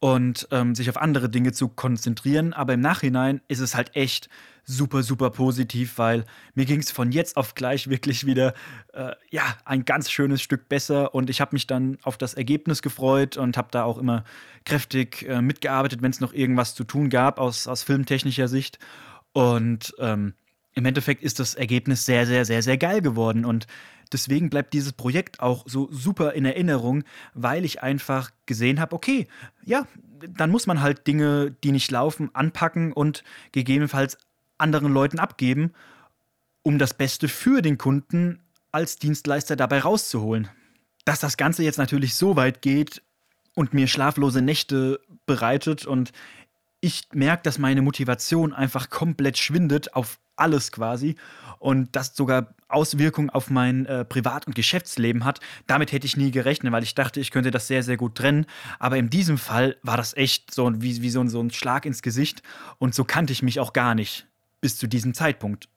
und 0.00 0.48
ähm, 0.52 0.74
sich 0.74 0.88
auf 0.90 0.96
andere 0.96 1.28
Dinge 1.28 1.52
zu 1.52 1.68
konzentrieren. 1.68 2.52
Aber 2.52 2.74
im 2.74 2.80
Nachhinein 2.80 3.40
ist 3.48 3.60
es 3.60 3.74
halt 3.74 3.94
echt 3.94 4.28
super, 4.64 5.02
super 5.02 5.30
positiv, 5.30 5.98
weil 5.98 6.24
mir 6.54 6.66
ging 6.66 6.80
es 6.80 6.90
von 6.90 7.10
jetzt 7.10 7.36
auf 7.36 7.54
gleich 7.54 7.88
wirklich 7.88 8.26
wieder, 8.26 8.54
äh, 8.92 9.12
ja, 9.30 9.56
ein 9.64 9.84
ganz 9.84 10.10
schönes 10.10 10.42
Stück 10.42 10.68
besser. 10.68 11.14
Und 11.14 11.30
ich 11.30 11.40
habe 11.40 11.54
mich 11.54 11.66
dann 11.66 11.98
auf 12.02 12.16
das 12.16 12.34
Ergebnis 12.34 12.82
gefreut 12.82 13.36
und 13.36 13.56
habe 13.56 13.68
da 13.70 13.84
auch 13.84 13.98
immer 13.98 14.24
kräftig 14.64 15.26
äh, 15.28 15.42
mitgearbeitet, 15.42 16.02
wenn 16.02 16.10
es 16.10 16.20
noch 16.20 16.32
irgendwas 16.32 16.74
zu 16.74 16.84
tun 16.84 17.10
gab 17.10 17.40
aus, 17.40 17.66
aus 17.66 17.82
filmtechnischer 17.82 18.46
Sicht. 18.46 18.78
Und 19.32 19.94
ähm, 19.98 20.34
im 20.78 20.86
Endeffekt 20.86 21.24
ist 21.24 21.40
das 21.40 21.56
Ergebnis 21.56 22.06
sehr, 22.06 22.24
sehr, 22.24 22.44
sehr, 22.44 22.62
sehr 22.62 22.78
geil 22.78 23.02
geworden. 23.02 23.44
Und 23.44 23.66
deswegen 24.12 24.48
bleibt 24.48 24.72
dieses 24.72 24.92
Projekt 24.92 25.40
auch 25.40 25.64
so 25.66 25.88
super 25.90 26.34
in 26.34 26.44
Erinnerung, 26.44 27.02
weil 27.34 27.64
ich 27.64 27.82
einfach 27.82 28.30
gesehen 28.46 28.78
habe, 28.78 28.94
okay, 28.94 29.26
ja, 29.64 29.88
dann 30.20 30.50
muss 30.50 30.68
man 30.68 30.80
halt 30.80 31.06
Dinge, 31.08 31.54
die 31.64 31.72
nicht 31.72 31.90
laufen, 31.90 32.30
anpacken 32.32 32.92
und 32.92 33.24
gegebenenfalls 33.50 34.18
anderen 34.56 34.92
Leuten 34.92 35.18
abgeben, 35.18 35.72
um 36.62 36.78
das 36.78 36.94
Beste 36.94 37.26
für 37.26 37.60
den 37.60 37.76
Kunden 37.76 38.40
als 38.70 38.98
Dienstleister 38.98 39.56
dabei 39.56 39.80
rauszuholen. 39.80 40.48
Dass 41.04 41.18
das 41.18 41.36
Ganze 41.36 41.64
jetzt 41.64 41.78
natürlich 41.78 42.14
so 42.14 42.36
weit 42.36 42.62
geht 42.62 43.02
und 43.54 43.74
mir 43.74 43.88
schlaflose 43.88 44.42
Nächte 44.42 45.00
bereitet 45.26 45.86
und 45.86 46.12
ich 46.80 47.08
merke, 47.12 47.42
dass 47.42 47.58
meine 47.58 47.82
Motivation 47.82 48.52
einfach 48.52 48.90
komplett 48.90 49.38
schwindet 49.38 49.94
auf 49.94 50.20
alles 50.38 50.72
quasi 50.72 51.16
und 51.58 51.94
das 51.96 52.14
sogar 52.14 52.54
Auswirkungen 52.68 53.30
auf 53.30 53.50
mein 53.50 53.86
äh, 53.86 54.04
Privat- 54.04 54.46
und 54.46 54.54
Geschäftsleben 54.54 55.24
hat. 55.24 55.40
Damit 55.66 55.92
hätte 55.92 56.06
ich 56.06 56.16
nie 56.16 56.30
gerechnet, 56.30 56.72
weil 56.72 56.82
ich 56.82 56.94
dachte, 56.94 57.20
ich 57.20 57.30
könnte 57.30 57.50
das 57.50 57.66
sehr, 57.66 57.82
sehr 57.82 57.96
gut 57.96 58.14
trennen. 58.14 58.46
Aber 58.78 58.96
in 58.96 59.10
diesem 59.10 59.38
Fall 59.38 59.76
war 59.82 59.96
das 59.96 60.16
echt 60.16 60.54
so 60.54 60.70
wie, 60.80 61.02
wie 61.02 61.10
so, 61.10 61.26
so 61.28 61.40
ein 61.40 61.50
Schlag 61.50 61.86
ins 61.86 62.02
Gesicht 62.02 62.42
und 62.78 62.94
so 62.94 63.04
kannte 63.04 63.32
ich 63.32 63.42
mich 63.42 63.58
auch 63.58 63.72
gar 63.72 63.94
nicht 63.94 64.26
bis 64.60 64.76
zu 64.76 64.86
diesem 64.86 65.14
Zeitpunkt. 65.14 65.68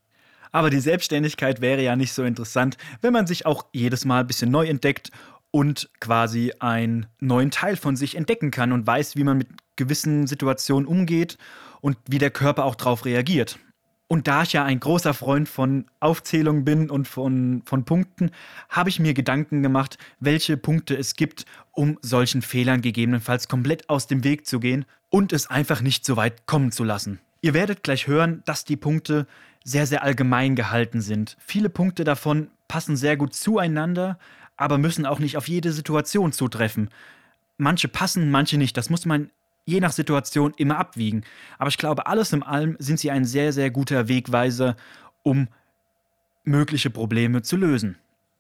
Aber 0.51 0.70
die 0.70 0.82
Selbstständigkeit 0.82 1.62
wäre 1.62 1.82
ja 1.82 1.96
nicht 1.96 2.12
so 2.13 2.24
interessant, 2.24 2.77
wenn 3.00 3.13
man 3.13 3.25
sich 3.25 3.46
auch 3.46 3.68
jedes 3.72 4.03
Mal 4.03 4.22
ein 4.22 4.27
bisschen 4.27 4.51
neu 4.51 4.68
entdeckt 4.68 5.12
und 5.50 5.89
quasi 6.00 6.53
einen 6.60 7.08
neuen 7.20 7.51
Teil 7.51 7.77
von 7.77 7.96
sich 7.96 8.15
entdecken 8.15 8.51
kann 8.51 8.72
und 8.72 8.86
weiß, 8.86 9.15
wie 9.15 9.24
man 9.24 9.38
mit 9.38 9.48
gewissen 9.75 10.27
Situationen 10.27 10.86
umgeht 10.88 11.38
und 11.80 11.98
wie 12.08 12.18
der 12.18 12.32
Körper 12.32 12.65
auch 12.65 12.75
darauf 12.75 13.06
reagiert. 13.06 13.60
Und 14.12 14.27
da 14.27 14.44
ich 14.44 14.51
ja 14.51 14.65
ein 14.65 14.82
großer 14.82 15.13
Freund 15.13 15.48
von 15.48 15.86
Aufzählungen 16.01 16.65
bin 16.65 16.89
und 16.89 17.08
von, 17.08 17.62
von 17.63 17.86
Punkten, 17.86 18.32
habe 18.68 18.89
ich 18.89 19.00
mir 19.00 19.13
Gedanken 19.13 19.63
gemacht, 19.63 19.98
welche 20.20 20.58
Punkte 20.58 20.98
es 20.98 21.15
gibt, 21.15 21.46
um 21.72 21.98
solchen 22.01 22.41
Fehlern 22.41 22.82
gegebenenfalls 22.82 23.48
komplett 23.48 23.89
aus 23.89 24.08
dem 24.08 24.25
Weg 24.25 24.46
zu 24.46 24.60
gehen 24.60 24.84
und 25.08 25.32
es 25.32 25.50
einfach 25.50 25.80
nicht 25.80 26.06
so 26.06 26.18
weit 26.18 26.46
kommen 26.46 26.74
zu 26.74 26.84
lassen. 26.84 27.22
Ihr 27.39 27.53
werdet 27.53 27.84
gleich 27.84 28.06
hören, 28.08 28.41
dass 28.44 28.65
die 28.65 28.75
Punkte 28.75 29.27
sehr, 29.63 29.88
sehr 29.88 30.03
allgemein 30.03 30.58
gehalten 30.58 31.00
sind. 31.00 31.38
Viele 31.39 31.70
Punkte 31.70 32.03
davon 32.03 32.50
passen 32.68 32.98
sehr 32.98 33.15
gut 33.15 33.34
zueinander, 33.34 34.20
aber 34.58 34.77
müssen 34.77 35.06
auch 35.06 35.20
nicht 35.20 35.38
auf 35.38 35.48
jede 35.48 35.72
Situation 35.72 36.34
zutreffen. 36.34 36.89
Manche 37.56 37.88
passen, 37.88 38.30
manche 38.30 38.58
nicht. 38.58 38.75
Das 38.75 38.89
muss 38.89 39.06
man 39.06 39.30
je 39.65 39.80
nach 39.80 39.91
Situation 39.91 40.53
immer 40.58 40.77
abwiegen. 40.77 41.24
Aber 41.58 41.70
ich 41.70 41.77
glaube, 41.77 42.08
alles 42.08 42.34
in 42.34 42.44
allem 42.44 42.75
sind 42.80 43.00
sie 43.00 43.12
ein 43.12 43.25
sehr, 43.25 43.53
sehr 43.53 43.72
guter 43.72 44.08
Wegweiser, 44.08 44.75
um 45.24 45.48
mögliche 46.44 46.89
Probleme 46.89 47.41
zu 47.41 47.58
lösen. 47.58 47.98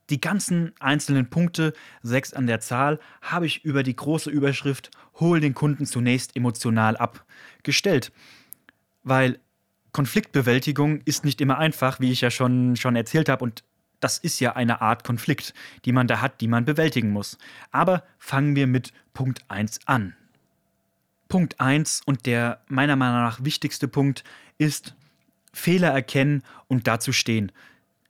Die 0.09 0.19
ganzen 0.19 0.73
einzelnen 0.79 1.29
Punkte, 1.29 1.73
sechs 2.01 2.33
an 2.33 2.47
der 2.47 2.59
Zahl, 2.59 2.99
habe 3.21 3.45
ich 3.45 3.63
über 3.63 3.83
die 3.83 3.95
große 3.95 4.29
Überschrift 4.29 4.91
Hol 5.19 5.39
den 5.39 5.53
Kunden 5.53 5.85
zunächst 5.85 6.35
emotional 6.35 6.97
ab 6.97 7.25
gestellt. 7.63 8.11
Weil 9.03 9.39
Konfliktbewältigung 9.93 11.01
ist 11.05 11.23
nicht 11.23 11.39
immer 11.41 11.57
einfach, 11.57 11.99
wie 11.99 12.11
ich 12.11 12.21
ja 12.21 12.31
schon, 12.31 12.75
schon 12.75 12.95
erzählt 12.95 13.29
habe, 13.29 13.43
und 13.43 13.63
das 13.99 14.17
ist 14.17 14.39
ja 14.39 14.55
eine 14.55 14.81
Art 14.81 15.03
Konflikt, 15.03 15.53
die 15.85 15.91
man 15.91 16.07
da 16.07 16.21
hat, 16.21 16.41
die 16.41 16.47
man 16.47 16.65
bewältigen 16.65 17.11
muss. 17.11 17.37
Aber 17.71 18.03
fangen 18.17 18.55
wir 18.55 18.67
mit 18.67 18.91
Punkt 19.13 19.43
1 19.47 19.81
an. 19.85 20.15
Punkt 21.31 21.61
1 21.61 22.01
und 22.05 22.25
der 22.25 22.59
meiner 22.67 22.97
Meinung 22.97 23.21
nach 23.21 23.41
wichtigste 23.41 23.87
Punkt 23.87 24.25
ist 24.57 24.95
Fehler 25.53 25.87
erkennen 25.87 26.43
und 26.67 26.87
dazu 26.87 27.13
stehen. 27.13 27.53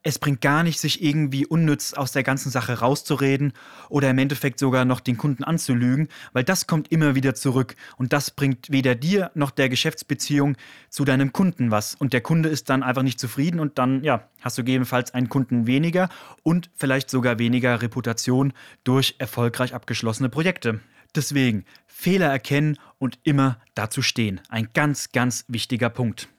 Es 0.01 0.17
bringt 0.17 0.41
gar 0.41 0.63
nicht, 0.63 0.79
sich 0.79 1.03
irgendwie 1.03 1.45
unnütz 1.45 1.93
aus 1.93 2.11
der 2.13 2.23
ganzen 2.23 2.49
Sache 2.49 2.79
rauszureden 2.79 3.53
oder 3.89 4.09
im 4.09 4.17
Endeffekt 4.17 4.57
sogar 4.57 4.85
noch 4.85 4.99
den 4.99 5.17
Kunden 5.17 5.43
anzulügen, 5.43 6.07
weil 6.33 6.43
das 6.43 6.65
kommt 6.65 6.91
immer 6.91 7.13
wieder 7.13 7.35
zurück 7.35 7.75
und 7.95 8.11
das 8.11 8.31
bringt 8.31 8.71
weder 8.71 8.95
dir 8.95 9.29
noch 9.35 9.51
der 9.51 9.69
Geschäftsbeziehung 9.69 10.57
zu 10.89 11.05
deinem 11.05 11.31
Kunden 11.31 11.69
was. 11.69 11.93
Und 11.93 12.13
der 12.13 12.21
Kunde 12.21 12.49
ist 12.49 12.71
dann 12.71 12.81
einfach 12.81 13.03
nicht 13.03 13.19
zufrieden 13.19 13.59
und 13.59 13.77
dann, 13.77 14.03
ja, 14.03 14.27
hast 14.41 14.57
du 14.57 14.63
gegebenenfalls 14.63 15.13
einen 15.13 15.29
Kunden 15.29 15.67
weniger 15.67 16.09
und 16.41 16.71
vielleicht 16.73 17.11
sogar 17.11 17.37
weniger 17.37 17.83
Reputation 17.83 18.53
durch 18.83 19.13
erfolgreich 19.19 19.75
abgeschlossene 19.75 20.29
Projekte. 20.29 20.79
Deswegen 21.15 21.65
Fehler 22.01 22.31
erkennen 22.31 22.79
und 22.97 23.19
immer 23.21 23.59
dazu 23.75 24.01
stehen. 24.01 24.41
Ein 24.49 24.69
ganz, 24.73 25.11
ganz 25.11 25.45
wichtiger 25.49 25.91
Punkt. 25.91 26.29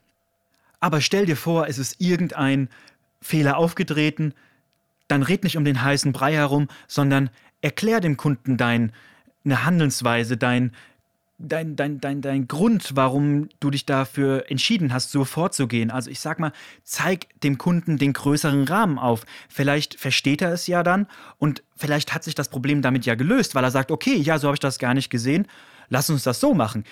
Aber 0.80 1.00
stell 1.00 1.24
dir 1.24 1.36
vor, 1.36 1.68
es 1.68 1.78
ist 1.78 2.00
irgendein 2.00 2.68
Fehler 3.20 3.56
aufgetreten, 3.56 4.34
dann 5.06 5.22
red 5.22 5.44
nicht 5.44 5.56
um 5.56 5.64
den 5.64 5.84
heißen 5.84 6.10
Brei 6.10 6.32
herum, 6.32 6.66
sondern 6.88 7.30
erklär 7.60 8.00
dem 8.00 8.16
Kunden 8.16 8.56
deine 8.56 8.90
Handelsweise, 9.46 10.36
dein, 10.36 10.72
dein, 11.42 11.76
dein, 11.76 12.00
dein, 12.00 12.22
dein 12.22 12.48
Grund, 12.48 12.92
warum 12.94 13.48
du 13.60 13.70
dich 13.70 13.84
dafür 13.84 14.50
entschieden 14.50 14.92
hast, 14.92 15.10
so 15.10 15.24
vorzugehen. 15.24 15.90
Also 15.90 16.10
ich 16.10 16.20
sag 16.20 16.38
mal, 16.38 16.52
zeig 16.84 17.28
dem 17.40 17.58
Kunden 17.58 17.98
den 17.98 18.12
größeren 18.12 18.64
Rahmen 18.64 18.98
auf. 18.98 19.24
Vielleicht 19.48 19.98
versteht 19.98 20.42
er 20.42 20.52
es 20.52 20.66
ja 20.66 20.82
dann 20.82 21.06
und 21.38 21.62
vielleicht 21.76 22.14
hat 22.14 22.24
sich 22.24 22.34
das 22.34 22.48
Problem 22.48 22.82
damit 22.82 23.06
ja 23.06 23.14
gelöst, 23.14 23.54
weil 23.54 23.64
er 23.64 23.70
sagt, 23.70 23.90
okay, 23.90 24.16
ja, 24.16 24.38
so 24.38 24.48
habe 24.48 24.56
ich 24.56 24.60
das 24.60 24.78
gar 24.78 24.94
nicht 24.94 25.10
gesehen, 25.10 25.46
lass 25.88 26.10
uns 26.10 26.22
das 26.22 26.40
so 26.40 26.54
machen. 26.54 26.84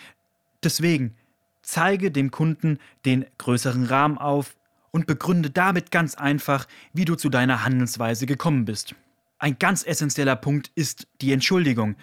Deswegen, 0.63 1.17
zeige 1.63 2.11
dem 2.11 2.31
Kunden 2.31 2.79
den 3.05 3.25
größeren 3.39 3.85
Rahmen 3.85 4.19
auf 4.19 4.57
und 4.91 5.07
begründe 5.07 5.51
damit 5.51 5.91
ganz 5.91 6.17
einfach, 6.17 6.67
wie 6.93 7.05
du 7.05 7.15
zu 7.15 7.29
deiner 7.29 7.65
Handelsweise 7.65 8.27
gekommen 8.27 8.65
bist. 8.65 8.95
Ein 9.39 9.59
ganz 9.59 9.87
essentieller 9.87 10.37
Punkt 10.37 10.71
ist 10.75 11.07
die 11.21 11.33
Entschuldigung 11.33 11.97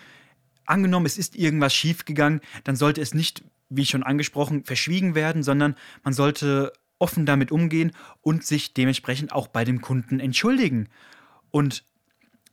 angenommen, 0.67 1.05
es 1.05 1.17
ist 1.17 1.36
irgendwas 1.36 1.74
schiefgegangen, 1.74 2.41
dann 2.63 2.75
sollte 2.75 3.01
es 3.01 3.13
nicht, 3.13 3.43
wie 3.69 3.86
schon 3.86 4.03
angesprochen, 4.03 4.63
verschwiegen 4.63 5.15
werden, 5.15 5.43
sondern 5.43 5.75
man 6.03 6.13
sollte 6.13 6.74
offen 7.00 7.25
damit 7.25 7.51
umgehen 7.51 7.91
und 8.21 8.45
sich 8.45 8.74
dementsprechend 8.74 9.31
auch 9.31 9.47
bei 9.47 9.63
dem 9.63 9.81
Kunden 9.81 10.19
entschuldigen. 10.19 10.89
Und 11.51 11.83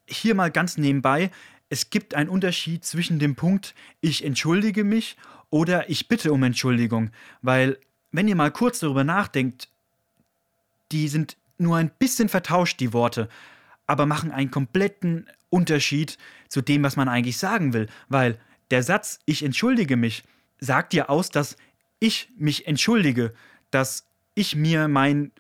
hier 0.07 0.35
mal 0.35 0.51
ganz 0.51 0.77
nebenbei, 0.77 1.31
es 1.71 1.91
gibt 1.91 2.15
einen 2.15 2.29
Unterschied 2.29 2.85
zwischen 2.85 3.19
dem 3.19 3.37
Punkt, 3.37 3.75
ich 4.01 4.25
entschuldige 4.25 4.85
mich 4.85 5.17
oder 5.51 5.89
ich 5.89 6.09
bitte 6.09 6.33
um 6.33 6.43
Entschuldigung, 6.43 7.11
weil 7.43 7.79
wenn 8.13 8.29
ihr 8.29 8.37
mal 8.37 8.51
kurz 8.51 8.81
darüber 8.81 9.03
nachdenkt, 9.03 9.69
die 10.93 11.09
sind 11.09 11.37
nur 11.59 11.77
ein 11.77 11.91
bisschen 11.99 12.29
vertauscht, 12.29 12.81
die 12.81 12.93
Worte, 12.93 13.29
aber 13.87 14.07
machen 14.07 14.31
einen 14.31 14.51
kompletten 14.51 15.29
Unterschied 15.55 16.19
zu 16.49 16.61
dem, 16.63 16.83
was 16.83 16.97
man 16.97 17.09
eigentlich 17.09 17.39
sagen 17.39 17.73
will. 17.73 17.87
Weil 18.09 18.39
der 18.73 18.83
Satz, 18.83 19.21
ich 19.25 19.45
entschuldige 19.45 19.97
mich, 19.97 20.25
sagt 20.59 20.93
dir 20.93 21.09
aus, 21.09 21.31
dass 21.31 21.57
ich 22.01 22.29
mich 22.37 22.67
entschuldige, 22.67 23.33
dass 23.71 24.09
ich 24.35 24.57
mir 24.57 24.89
mein 24.89 25.31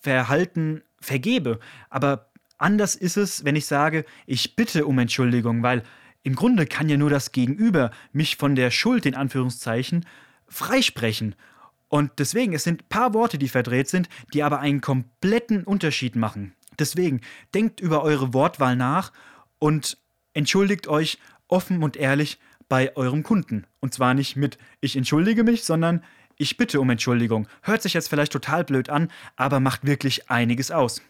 Verhalten 0.00 0.82
vergebe. 1.00 1.58
Aber 1.90 2.30
anders 2.58 2.94
ist 2.94 3.16
es, 3.16 3.44
wenn 3.44 3.56
ich 3.56 3.66
sage, 3.66 4.04
ich 4.26 4.54
bitte 4.54 4.86
um 4.86 4.98
Entschuldigung, 5.00 5.64
weil 5.64 5.82
im 6.22 6.36
Grunde 6.36 6.66
kann 6.66 6.88
ja 6.88 6.96
nur 6.96 7.10
das 7.10 7.32
Gegenüber 7.32 7.90
mich 8.12 8.36
von 8.36 8.54
der 8.54 8.70
Schuld 8.70 9.04
in 9.04 9.14
Anführungszeichen 9.14 10.06
freisprechen. 10.48 11.34
Und 11.88 12.12
deswegen, 12.18 12.52
es 12.52 12.64
sind 12.64 12.82
ein 12.82 12.88
paar 12.88 13.14
Worte, 13.14 13.38
die 13.38 13.48
verdreht 13.48 13.88
sind, 13.88 14.08
die 14.32 14.42
aber 14.42 14.60
einen 14.60 14.80
kompletten 14.80 15.64
Unterschied 15.64 16.16
machen. 16.16 16.54
Deswegen, 16.78 17.20
denkt 17.54 17.80
über 17.80 18.02
eure 18.02 18.34
Wortwahl 18.34 18.76
nach 18.76 19.12
und 19.58 19.98
entschuldigt 20.34 20.88
euch 20.88 21.18
offen 21.48 21.82
und 21.82 21.96
ehrlich 21.96 22.38
bei 22.68 22.96
eurem 22.96 23.22
Kunden. 23.22 23.66
Und 23.80 23.94
zwar 23.94 24.14
nicht 24.14 24.36
mit 24.36 24.58
ich 24.80 24.96
entschuldige 24.96 25.44
mich, 25.44 25.64
sondern 25.64 26.02
ich 26.36 26.56
bitte 26.56 26.80
um 26.80 26.90
Entschuldigung. 26.90 27.48
Hört 27.62 27.82
sich 27.82 27.94
jetzt 27.94 28.08
vielleicht 28.08 28.32
total 28.32 28.64
blöd 28.64 28.90
an, 28.90 29.10
aber 29.36 29.60
macht 29.60 29.86
wirklich 29.86 30.30
einiges 30.30 30.70
aus. 30.70 31.00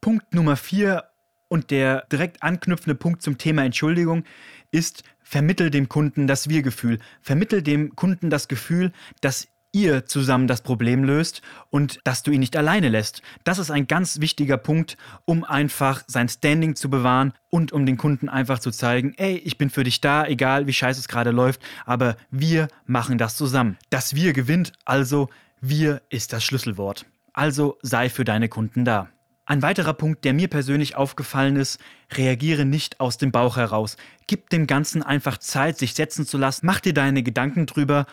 Punkt 0.00 0.34
Nummer 0.34 0.56
4 0.56 1.04
und 1.48 1.70
der 1.70 2.06
direkt 2.12 2.42
anknüpfende 2.42 2.94
Punkt 2.94 3.22
zum 3.22 3.38
Thema 3.38 3.64
Entschuldigung 3.64 4.24
ist, 4.70 5.02
vermittel 5.22 5.70
dem 5.70 5.88
Kunden 5.88 6.26
das 6.26 6.48
Wir-Gefühl. 6.48 6.98
Vermittel 7.22 7.62
dem 7.62 7.94
Kunden 7.96 8.30
das 8.30 8.48
Gefühl, 8.48 8.92
dass 9.20 9.48
ihr 9.72 10.06
zusammen 10.06 10.46
das 10.46 10.62
Problem 10.62 11.04
löst 11.04 11.42
und 11.70 12.00
dass 12.04 12.22
du 12.22 12.30
ihn 12.30 12.40
nicht 12.40 12.56
alleine 12.56 12.88
lässt. 12.88 13.22
Das 13.44 13.58
ist 13.58 13.70
ein 13.70 13.86
ganz 13.86 14.20
wichtiger 14.20 14.56
Punkt, 14.56 14.96
um 15.24 15.44
einfach 15.44 16.02
sein 16.06 16.28
Standing 16.28 16.74
zu 16.74 16.88
bewahren 16.90 17.32
und 17.50 17.72
um 17.72 17.86
den 17.86 17.96
Kunden 17.96 18.28
einfach 18.28 18.58
zu 18.58 18.70
zeigen, 18.70 19.14
ey, 19.16 19.36
ich 19.36 19.58
bin 19.58 19.70
für 19.70 19.84
dich 19.84 20.00
da, 20.00 20.26
egal 20.26 20.66
wie 20.66 20.72
scheiße 20.72 21.00
es 21.00 21.08
gerade 21.08 21.30
läuft, 21.30 21.60
aber 21.84 22.16
wir 22.30 22.68
machen 22.86 23.18
das 23.18 23.36
zusammen. 23.36 23.76
Das 23.90 24.14
Wir 24.14 24.32
gewinnt, 24.32 24.72
also 24.84 25.28
wir 25.60 26.02
ist 26.08 26.32
das 26.32 26.44
Schlüsselwort. 26.44 27.06
Also 27.32 27.78
sei 27.82 28.08
für 28.08 28.24
deine 28.24 28.48
Kunden 28.48 28.84
da. 28.84 29.08
Ein 29.48 29.62
weiterer 29.62 29.94
Punkt, 29.94 30.26
der 30.26 30.34
mir 30.34 30.48
persönlich 30.48 30.94
aufgefallen 30.94 31.56
ist, 31.56 31.80
reagiere 32.12 32.66
nicht 32.66 33.00
aus 33.00 33.16
dem 33.16 33.32
Bauch 33.32 33.56
heraus. 33.56 33.96
Gib 34.26 34.50
dem 34.50 34.66
Ganzen 34.66 35.02
einfach 35.02 35.38
Zeit, 35.38 35.78
sich 35.78 35.94
setzen 35.94 36.26
zu 36.26 36.36
lassen, 36.36 36.66
mach 36.66 36.80
dir 36.80 36.92
deine 36.92 37.22
Gedanken 37.22 37.64
drüber 37.64 38.04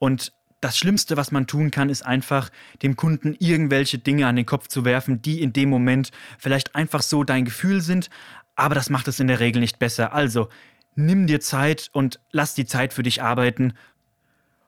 und 0.00 0.32
das 0.60 0.76
Schlimmste, 0.76 1.16
was 1.16 1.32
man 1.32 1.46
tun 1.46 1.70
kann, 1.70 1.88
ist 1.88 2.02
einfach 2.04 2.50
dem 2.82 2.96
Kunden 2.96 3.34
irgendwelche 3.38 3.98
Dinge 3.98 4.26
an 4.26 4.36
den 4.36 4.46
Kopf 4.46 4.68
zu 4.68 4.84
werfen, 4.84 5.22
die 5.22 5.40
in 5.40 5.52
dem 5.52 5.70
Moment 5.70 6.10
vielleicht 6.38 6.74
einfach 6.74 7.02
so 7.02 7.24
dein 7.24 7.44
Gefühl 7.44 7.80
sind, 7.80 8.10
aber 8.56 8.74
das 8.74 8.90
macht 8.90 9.08
es 9.08 9.20
in 9.20 9.26
der 9.26 9.40
Regel 9.40 9.60
nicht 9.60 9.78
besser. 9.78 10.12
Also, 10.12 10.48
nimm 10.94 11.26
dir 11.26 11.40
Zeit 11.40 11.88
und 11.92 12.20
lass 12.30 12.54
die 12.54 12.66
Zeit 12.66 12.92
für 12.92 13.02
dich 13.02 13.22
arbeiten. 13.22 13.72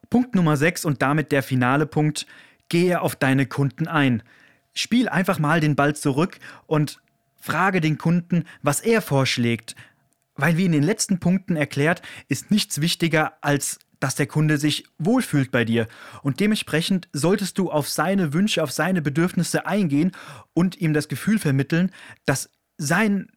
Punkt 0.09 0.33
Nummer 0.35 0.57
6 0.57 0.85
und 0.85 1.01
damit 1.01 1.31
der 1.31 1.43
finale 1.43 1.85
Punkt, 1.85 2.25
gehe 2.69 3.01
auf 3.01 3.15
deine 3.15 3.45
Kunden 3.45 3.87
ein. 3.87 4.23
Spiel 4.73 5.09
einfach 5.09 5.37
mal 5.37 5.59
den 5.59 5.75
Ball 5.75 5.95
zurück 5.95 6.39
und 6.65 6.99
frage 7.39 7.81
den 7.81 7.99
Kunden, 7.99 8.45
was 8.63 8.79
er 8.79 9.01
vorschlägt. 9.01 9.75
Weil 10.35 10.57
wie 10.57 10.65
in 10.65 10.71
den 10.71 10.81
letzten 10.81 11.19
Punkten 11.19 11.55
erklärt, 11.55 12.01
ist 12.29 12.49
nichts 12.49 12.81
wichtiger 12.81 13.33
als 13.41 13.77
dass 14.03 14.15
der 14.15 14.27
Kunde 14.27 14.57
sich 14.57 14.83
wohlfühlt 14.97 15.49
bei 15.49 15.63
dir. 15.63 15.87
Und 16.23 16.41
dementsprechend 16.41 17.07
solltest 17.13 17.57
du 17.57 17.71
auf 17.71 17.87
seine 17.87 18.33
Wünsche, 18.33 18.61
auf 18.61 18.71
seine 18.73 19.01
Bedürfnisse 19.01 19.65
eingehen 19.65 20.11
und 20.53 20.81
ihm 20.81 20.93
das 20.93 21.07
Gefühl 21.07 21.39
vermitteln, 21.39 21.89
dass 22.25 22.49
sein 22.77 23.29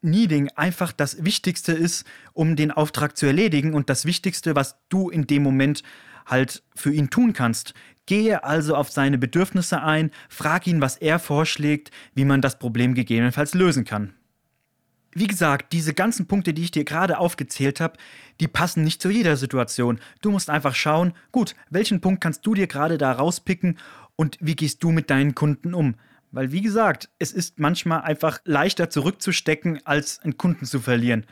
Needing 0.00 0.48
einfach 0.54 0.92
das 0.92 1.24
Wichtigste 1.24 1.72
ist, 1.72 2.06
um 2.34 2.54
den 2.54 2.70
Auftrag 2.70 3.16
zu 3.16 3.26
erledigen 3.26 3.74
und 3.74 3.90
das 3.90 4.04
Wichtigste, 4.04 4.54
was 4.54 4.76
du 4.88 5.10
in 5.10 5.26
dem 5.26 5.42
Moment 5.42 5.82
halt 6.24 6.62
für 6.76 6.92
ihn 6.92 7.10
tun 7.10 7.32
kannst. 7.32 7.74
Gehe 8.06 8.44
also 8.44 8.76
auf 8.76 8.90
seine 8.90 9.18
Bedürfnisse 9.18 9.82
ein, 9.82 10.12
frag 10.28 10.68
ihn, 10.68 10.80
was 10.80 10.98
er 10.98 11.18
vorschlägt, 11.18 11.90
wie 12.14 12.24
man 12.24 12.40
das 12.40 12.60
Problem 12.60 12.94
gegebenenfalls 12.94 13.54
lösen 13.54 13.84
kann. 13.84 14.14
Wie 15.14 15.26
gesagt, 15.26 15.72
diese 15.72 15.92
ganzen 15.92 16.26
Punkte, 16.26 16.54
die 16.54 16.62
ich 16.62 16.70
dir 16.70 16.84
gerade 16.84 17.18
aufgezählt 17.18 17.80
habe, 17.80 17.98
die 18.40 18.48
passen 18.48 18.82
nicht 18.82 19.02
zu 19.02 19.10
jeder 19.10 19.36
Situation. 19.36 20.00
Du 20.22 20.30
musst 20.30 20.48
einfach 20.48 20.74
schauen, 20.74 21.12
gut, 21.32 21.54
welchen 21.68 22.00
Punkt 22.00 22.22
kannst 22.22 22.46
du 22.46 22.54
dir 22.54 22.66
gerade 22.66 22.96
da 22.96 23.12
rauspicken 23.12 23.78
und 24.16 24.38
wie 24.40 24.56
gehst 24.56 24.82
du 24.82 24.90
mit 24.90 25.10
deinen 25.10 25.34
Kunden 25.34 25.74
um? 25.74 25.96
Weil, 26.30 26.50
wie 26.50 26.62
gesagt, 26.62 27.10
es 27.18 27.32
ist 27.32 27.58
manchmal 27.58 28.00
einfach 28.02 28.40
leichter 28.44 28.88
zurückzustecken, 28.88 29.80
als 29.84 30.18
einen 30.20 30.38
Kunden 30.38 30.64
zu 30.64 30.80
verlieren. 30.80 31.26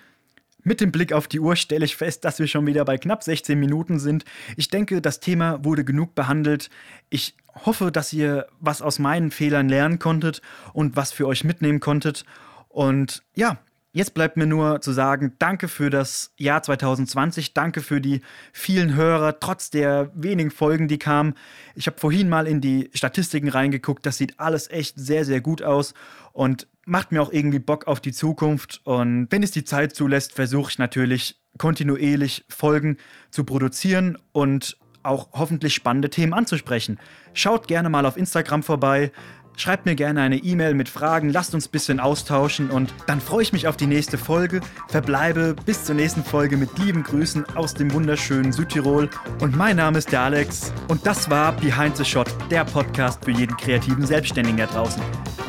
Mit 0.63 0.83
dem 0.83 0.93
Blick 0.93 1.15
auf 1.15 1.27
die 1.27 1.41
Uhr 1.41 1.57
stelle 1.57 1.87
ich 1.87 1.97
fest, 1.97 2.25
dass 2.27 2.39
wir 2.39 2.47
schon 2.47 2.67
wieder 2.67 2.85
bei 2.85 2.99
knapp 2.99 3.23
16 3.23 3.59
Minuten 3.59 3.99
sind. 3.99 4.27
Ich 4.59 4.69
denke, 4.69 5.01
das 5.01 5.21
Thema 5.21 5.65
wurde 5.65 5.85
genug 5.85 6.15
behandelt. 6.15 6.69
Ich 7.09 7.35
hoffe, 7.65 7.91
dass 7.91 8.13
ihr 8.13 8.47
was 8.61 8.83
aus 8.83 8.99
meinen 8.99 9.31
Fehlern 9.31 9.71
lernen 9.71 9.99
konntet 9.99 10.43
und 10.75 10.97
was 10.97 11.13
für 11.13 11.27
euch 11.27 11.45
mitnehmen 11.45 11.81
konntet. 11.81 12.27
Und 12.69 13.23
ja, 13.35 13.59
Jetzt 13.93 14.15
bleibt 14.15 14.37
mir 14.37 14.47
nur 14.47 14.81
zu 14.81 14.93
sagen, 14.93 15.35
danke 15.41 15.67
für 15.67 15.91
das 15.91 16.33
Jahr 16.37 16.63
2020, 16.63 17.55
danke 17.55 17.81
für 17.81 18.01
die 18.01 18.21
vielen 18.53 18.95
Hörer, 18.95 19.41
trotz 19.41 19.71
der 19.71 20.13
wenigen 20.15 20.53
Folgen, 20.53 20.87
die 20.87 20.99
kamen. 20.99 21.35
Ich 21.75 21.89
habe 21.89 21.99
vorhin 21.99 22.29
mal 22.29 22.47
in 22.47 22.61
die 22.61 22.89
Statistiken 22.95 23.49
reingeguckt, 23.49 24.07
das 24.07 24.17
sieht 24.17 24.39
alles 24.39 24.71
echt 24.71 24.95
sehr, 24.97 25.25
sehr 25.25 25.41
gut 25.41 25.63
aus 25.63 25.95
und 26.33 26.69
macht 26.87 27.11
mir 27.11 27.21
auch 27.21 27.33
irgendwie 27.33 27.59
Bock 27.59 27.89
auf 27.89 27.99
die 28.01 28.13
Zukunft. 28.13 28.81
Und 28.85 29.27
wenn 29.31 29.43
es 29.43 29.51
die 29.51 29.65
Zeit 29.65 29.97
zulässt, 29.97 30.35
versuche 30.35 30.71
ich 30.71 30.79
natürlich 30.79 31.41
kontinuierlich 31.59 32.45
Folgen 32.49 32.97
zu 33.33 33.43
produzieren 33.43 34.19
und 34.31 34.77
auch 35.03 35.31
hoffentlich 35.33 35.75
spannende 35.75 36.11
Themen 36.11 36.35
anzusprechen. 36.35 36.99
Schaut 37.33 37.69
gerne 37.69 37.89
mal 37.89 38.07
auf 38.07 38.17
Instagram 38.17 38.63
vorbei. 38.63 39.13
Schreibt 39.61 39.85
mir 39.85 39.95
gerne 39.95 40.23
eine 40.23 40.39
E-Mail 40.39 40.73
mit 40.73 40.89
Fragen, 40.89 41.29
lasst 41.29 41.55
uns 41.55 41.69
ein 41.69 41.71
bisschen 41.71 42.01
austauschen 42.01 42.71
und 42.71 42.95
dann 43.07 43.21
freue 43.21 43.43
ich 43.43 43.53
mich 43.53 43.69
auf 43.69 43.77
die 43.77 43.87
nächste 43.87 44.17
Folge. 44.17 44.63
Verbleibe 44.89 45.55
bis 45.67 45.85
zur 45.85 45.97
nächsten 45.97 46.25
Folge 46.25 46.57
mit 46.57 46.79
lieben 46.79 47.03
Grüßen 47.03 47.45
aus 47.57 47.75
dem 47.75 47.93
wunderschönen 47.93 48.55
Südtirol. 48.55 49.11
Und 49.39 49.55
mein 49.55 49.77
Name 49.77 49.99
ist 49.99 50.13
der 50.13 50.23
Alex 50.23 50.73
und 50.89 51.05
das 51.05 51.29
war 51.29 51.53
Behind 51.53 51.95
the 51.95 52.07
Shot, 52.07 52.35
der 52.51 52.65
Podcast 52.65 53.23
für 53.23 53.33
jeden 53.33 53.55
kreativen 53.59 54.07
Selbstständigen 54.07 54.57
da 54.57 54.65
draußen. 54.65 55.03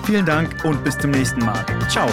Vielen 0.04 0.26
Dank 0.26 0.62
und 0.66 0.84
bis 0.84 0.98
zum 0.98 1.12
nächsten 1.12 1.46
Mal. 1.46 1.66
Ciao. 1.88 2.10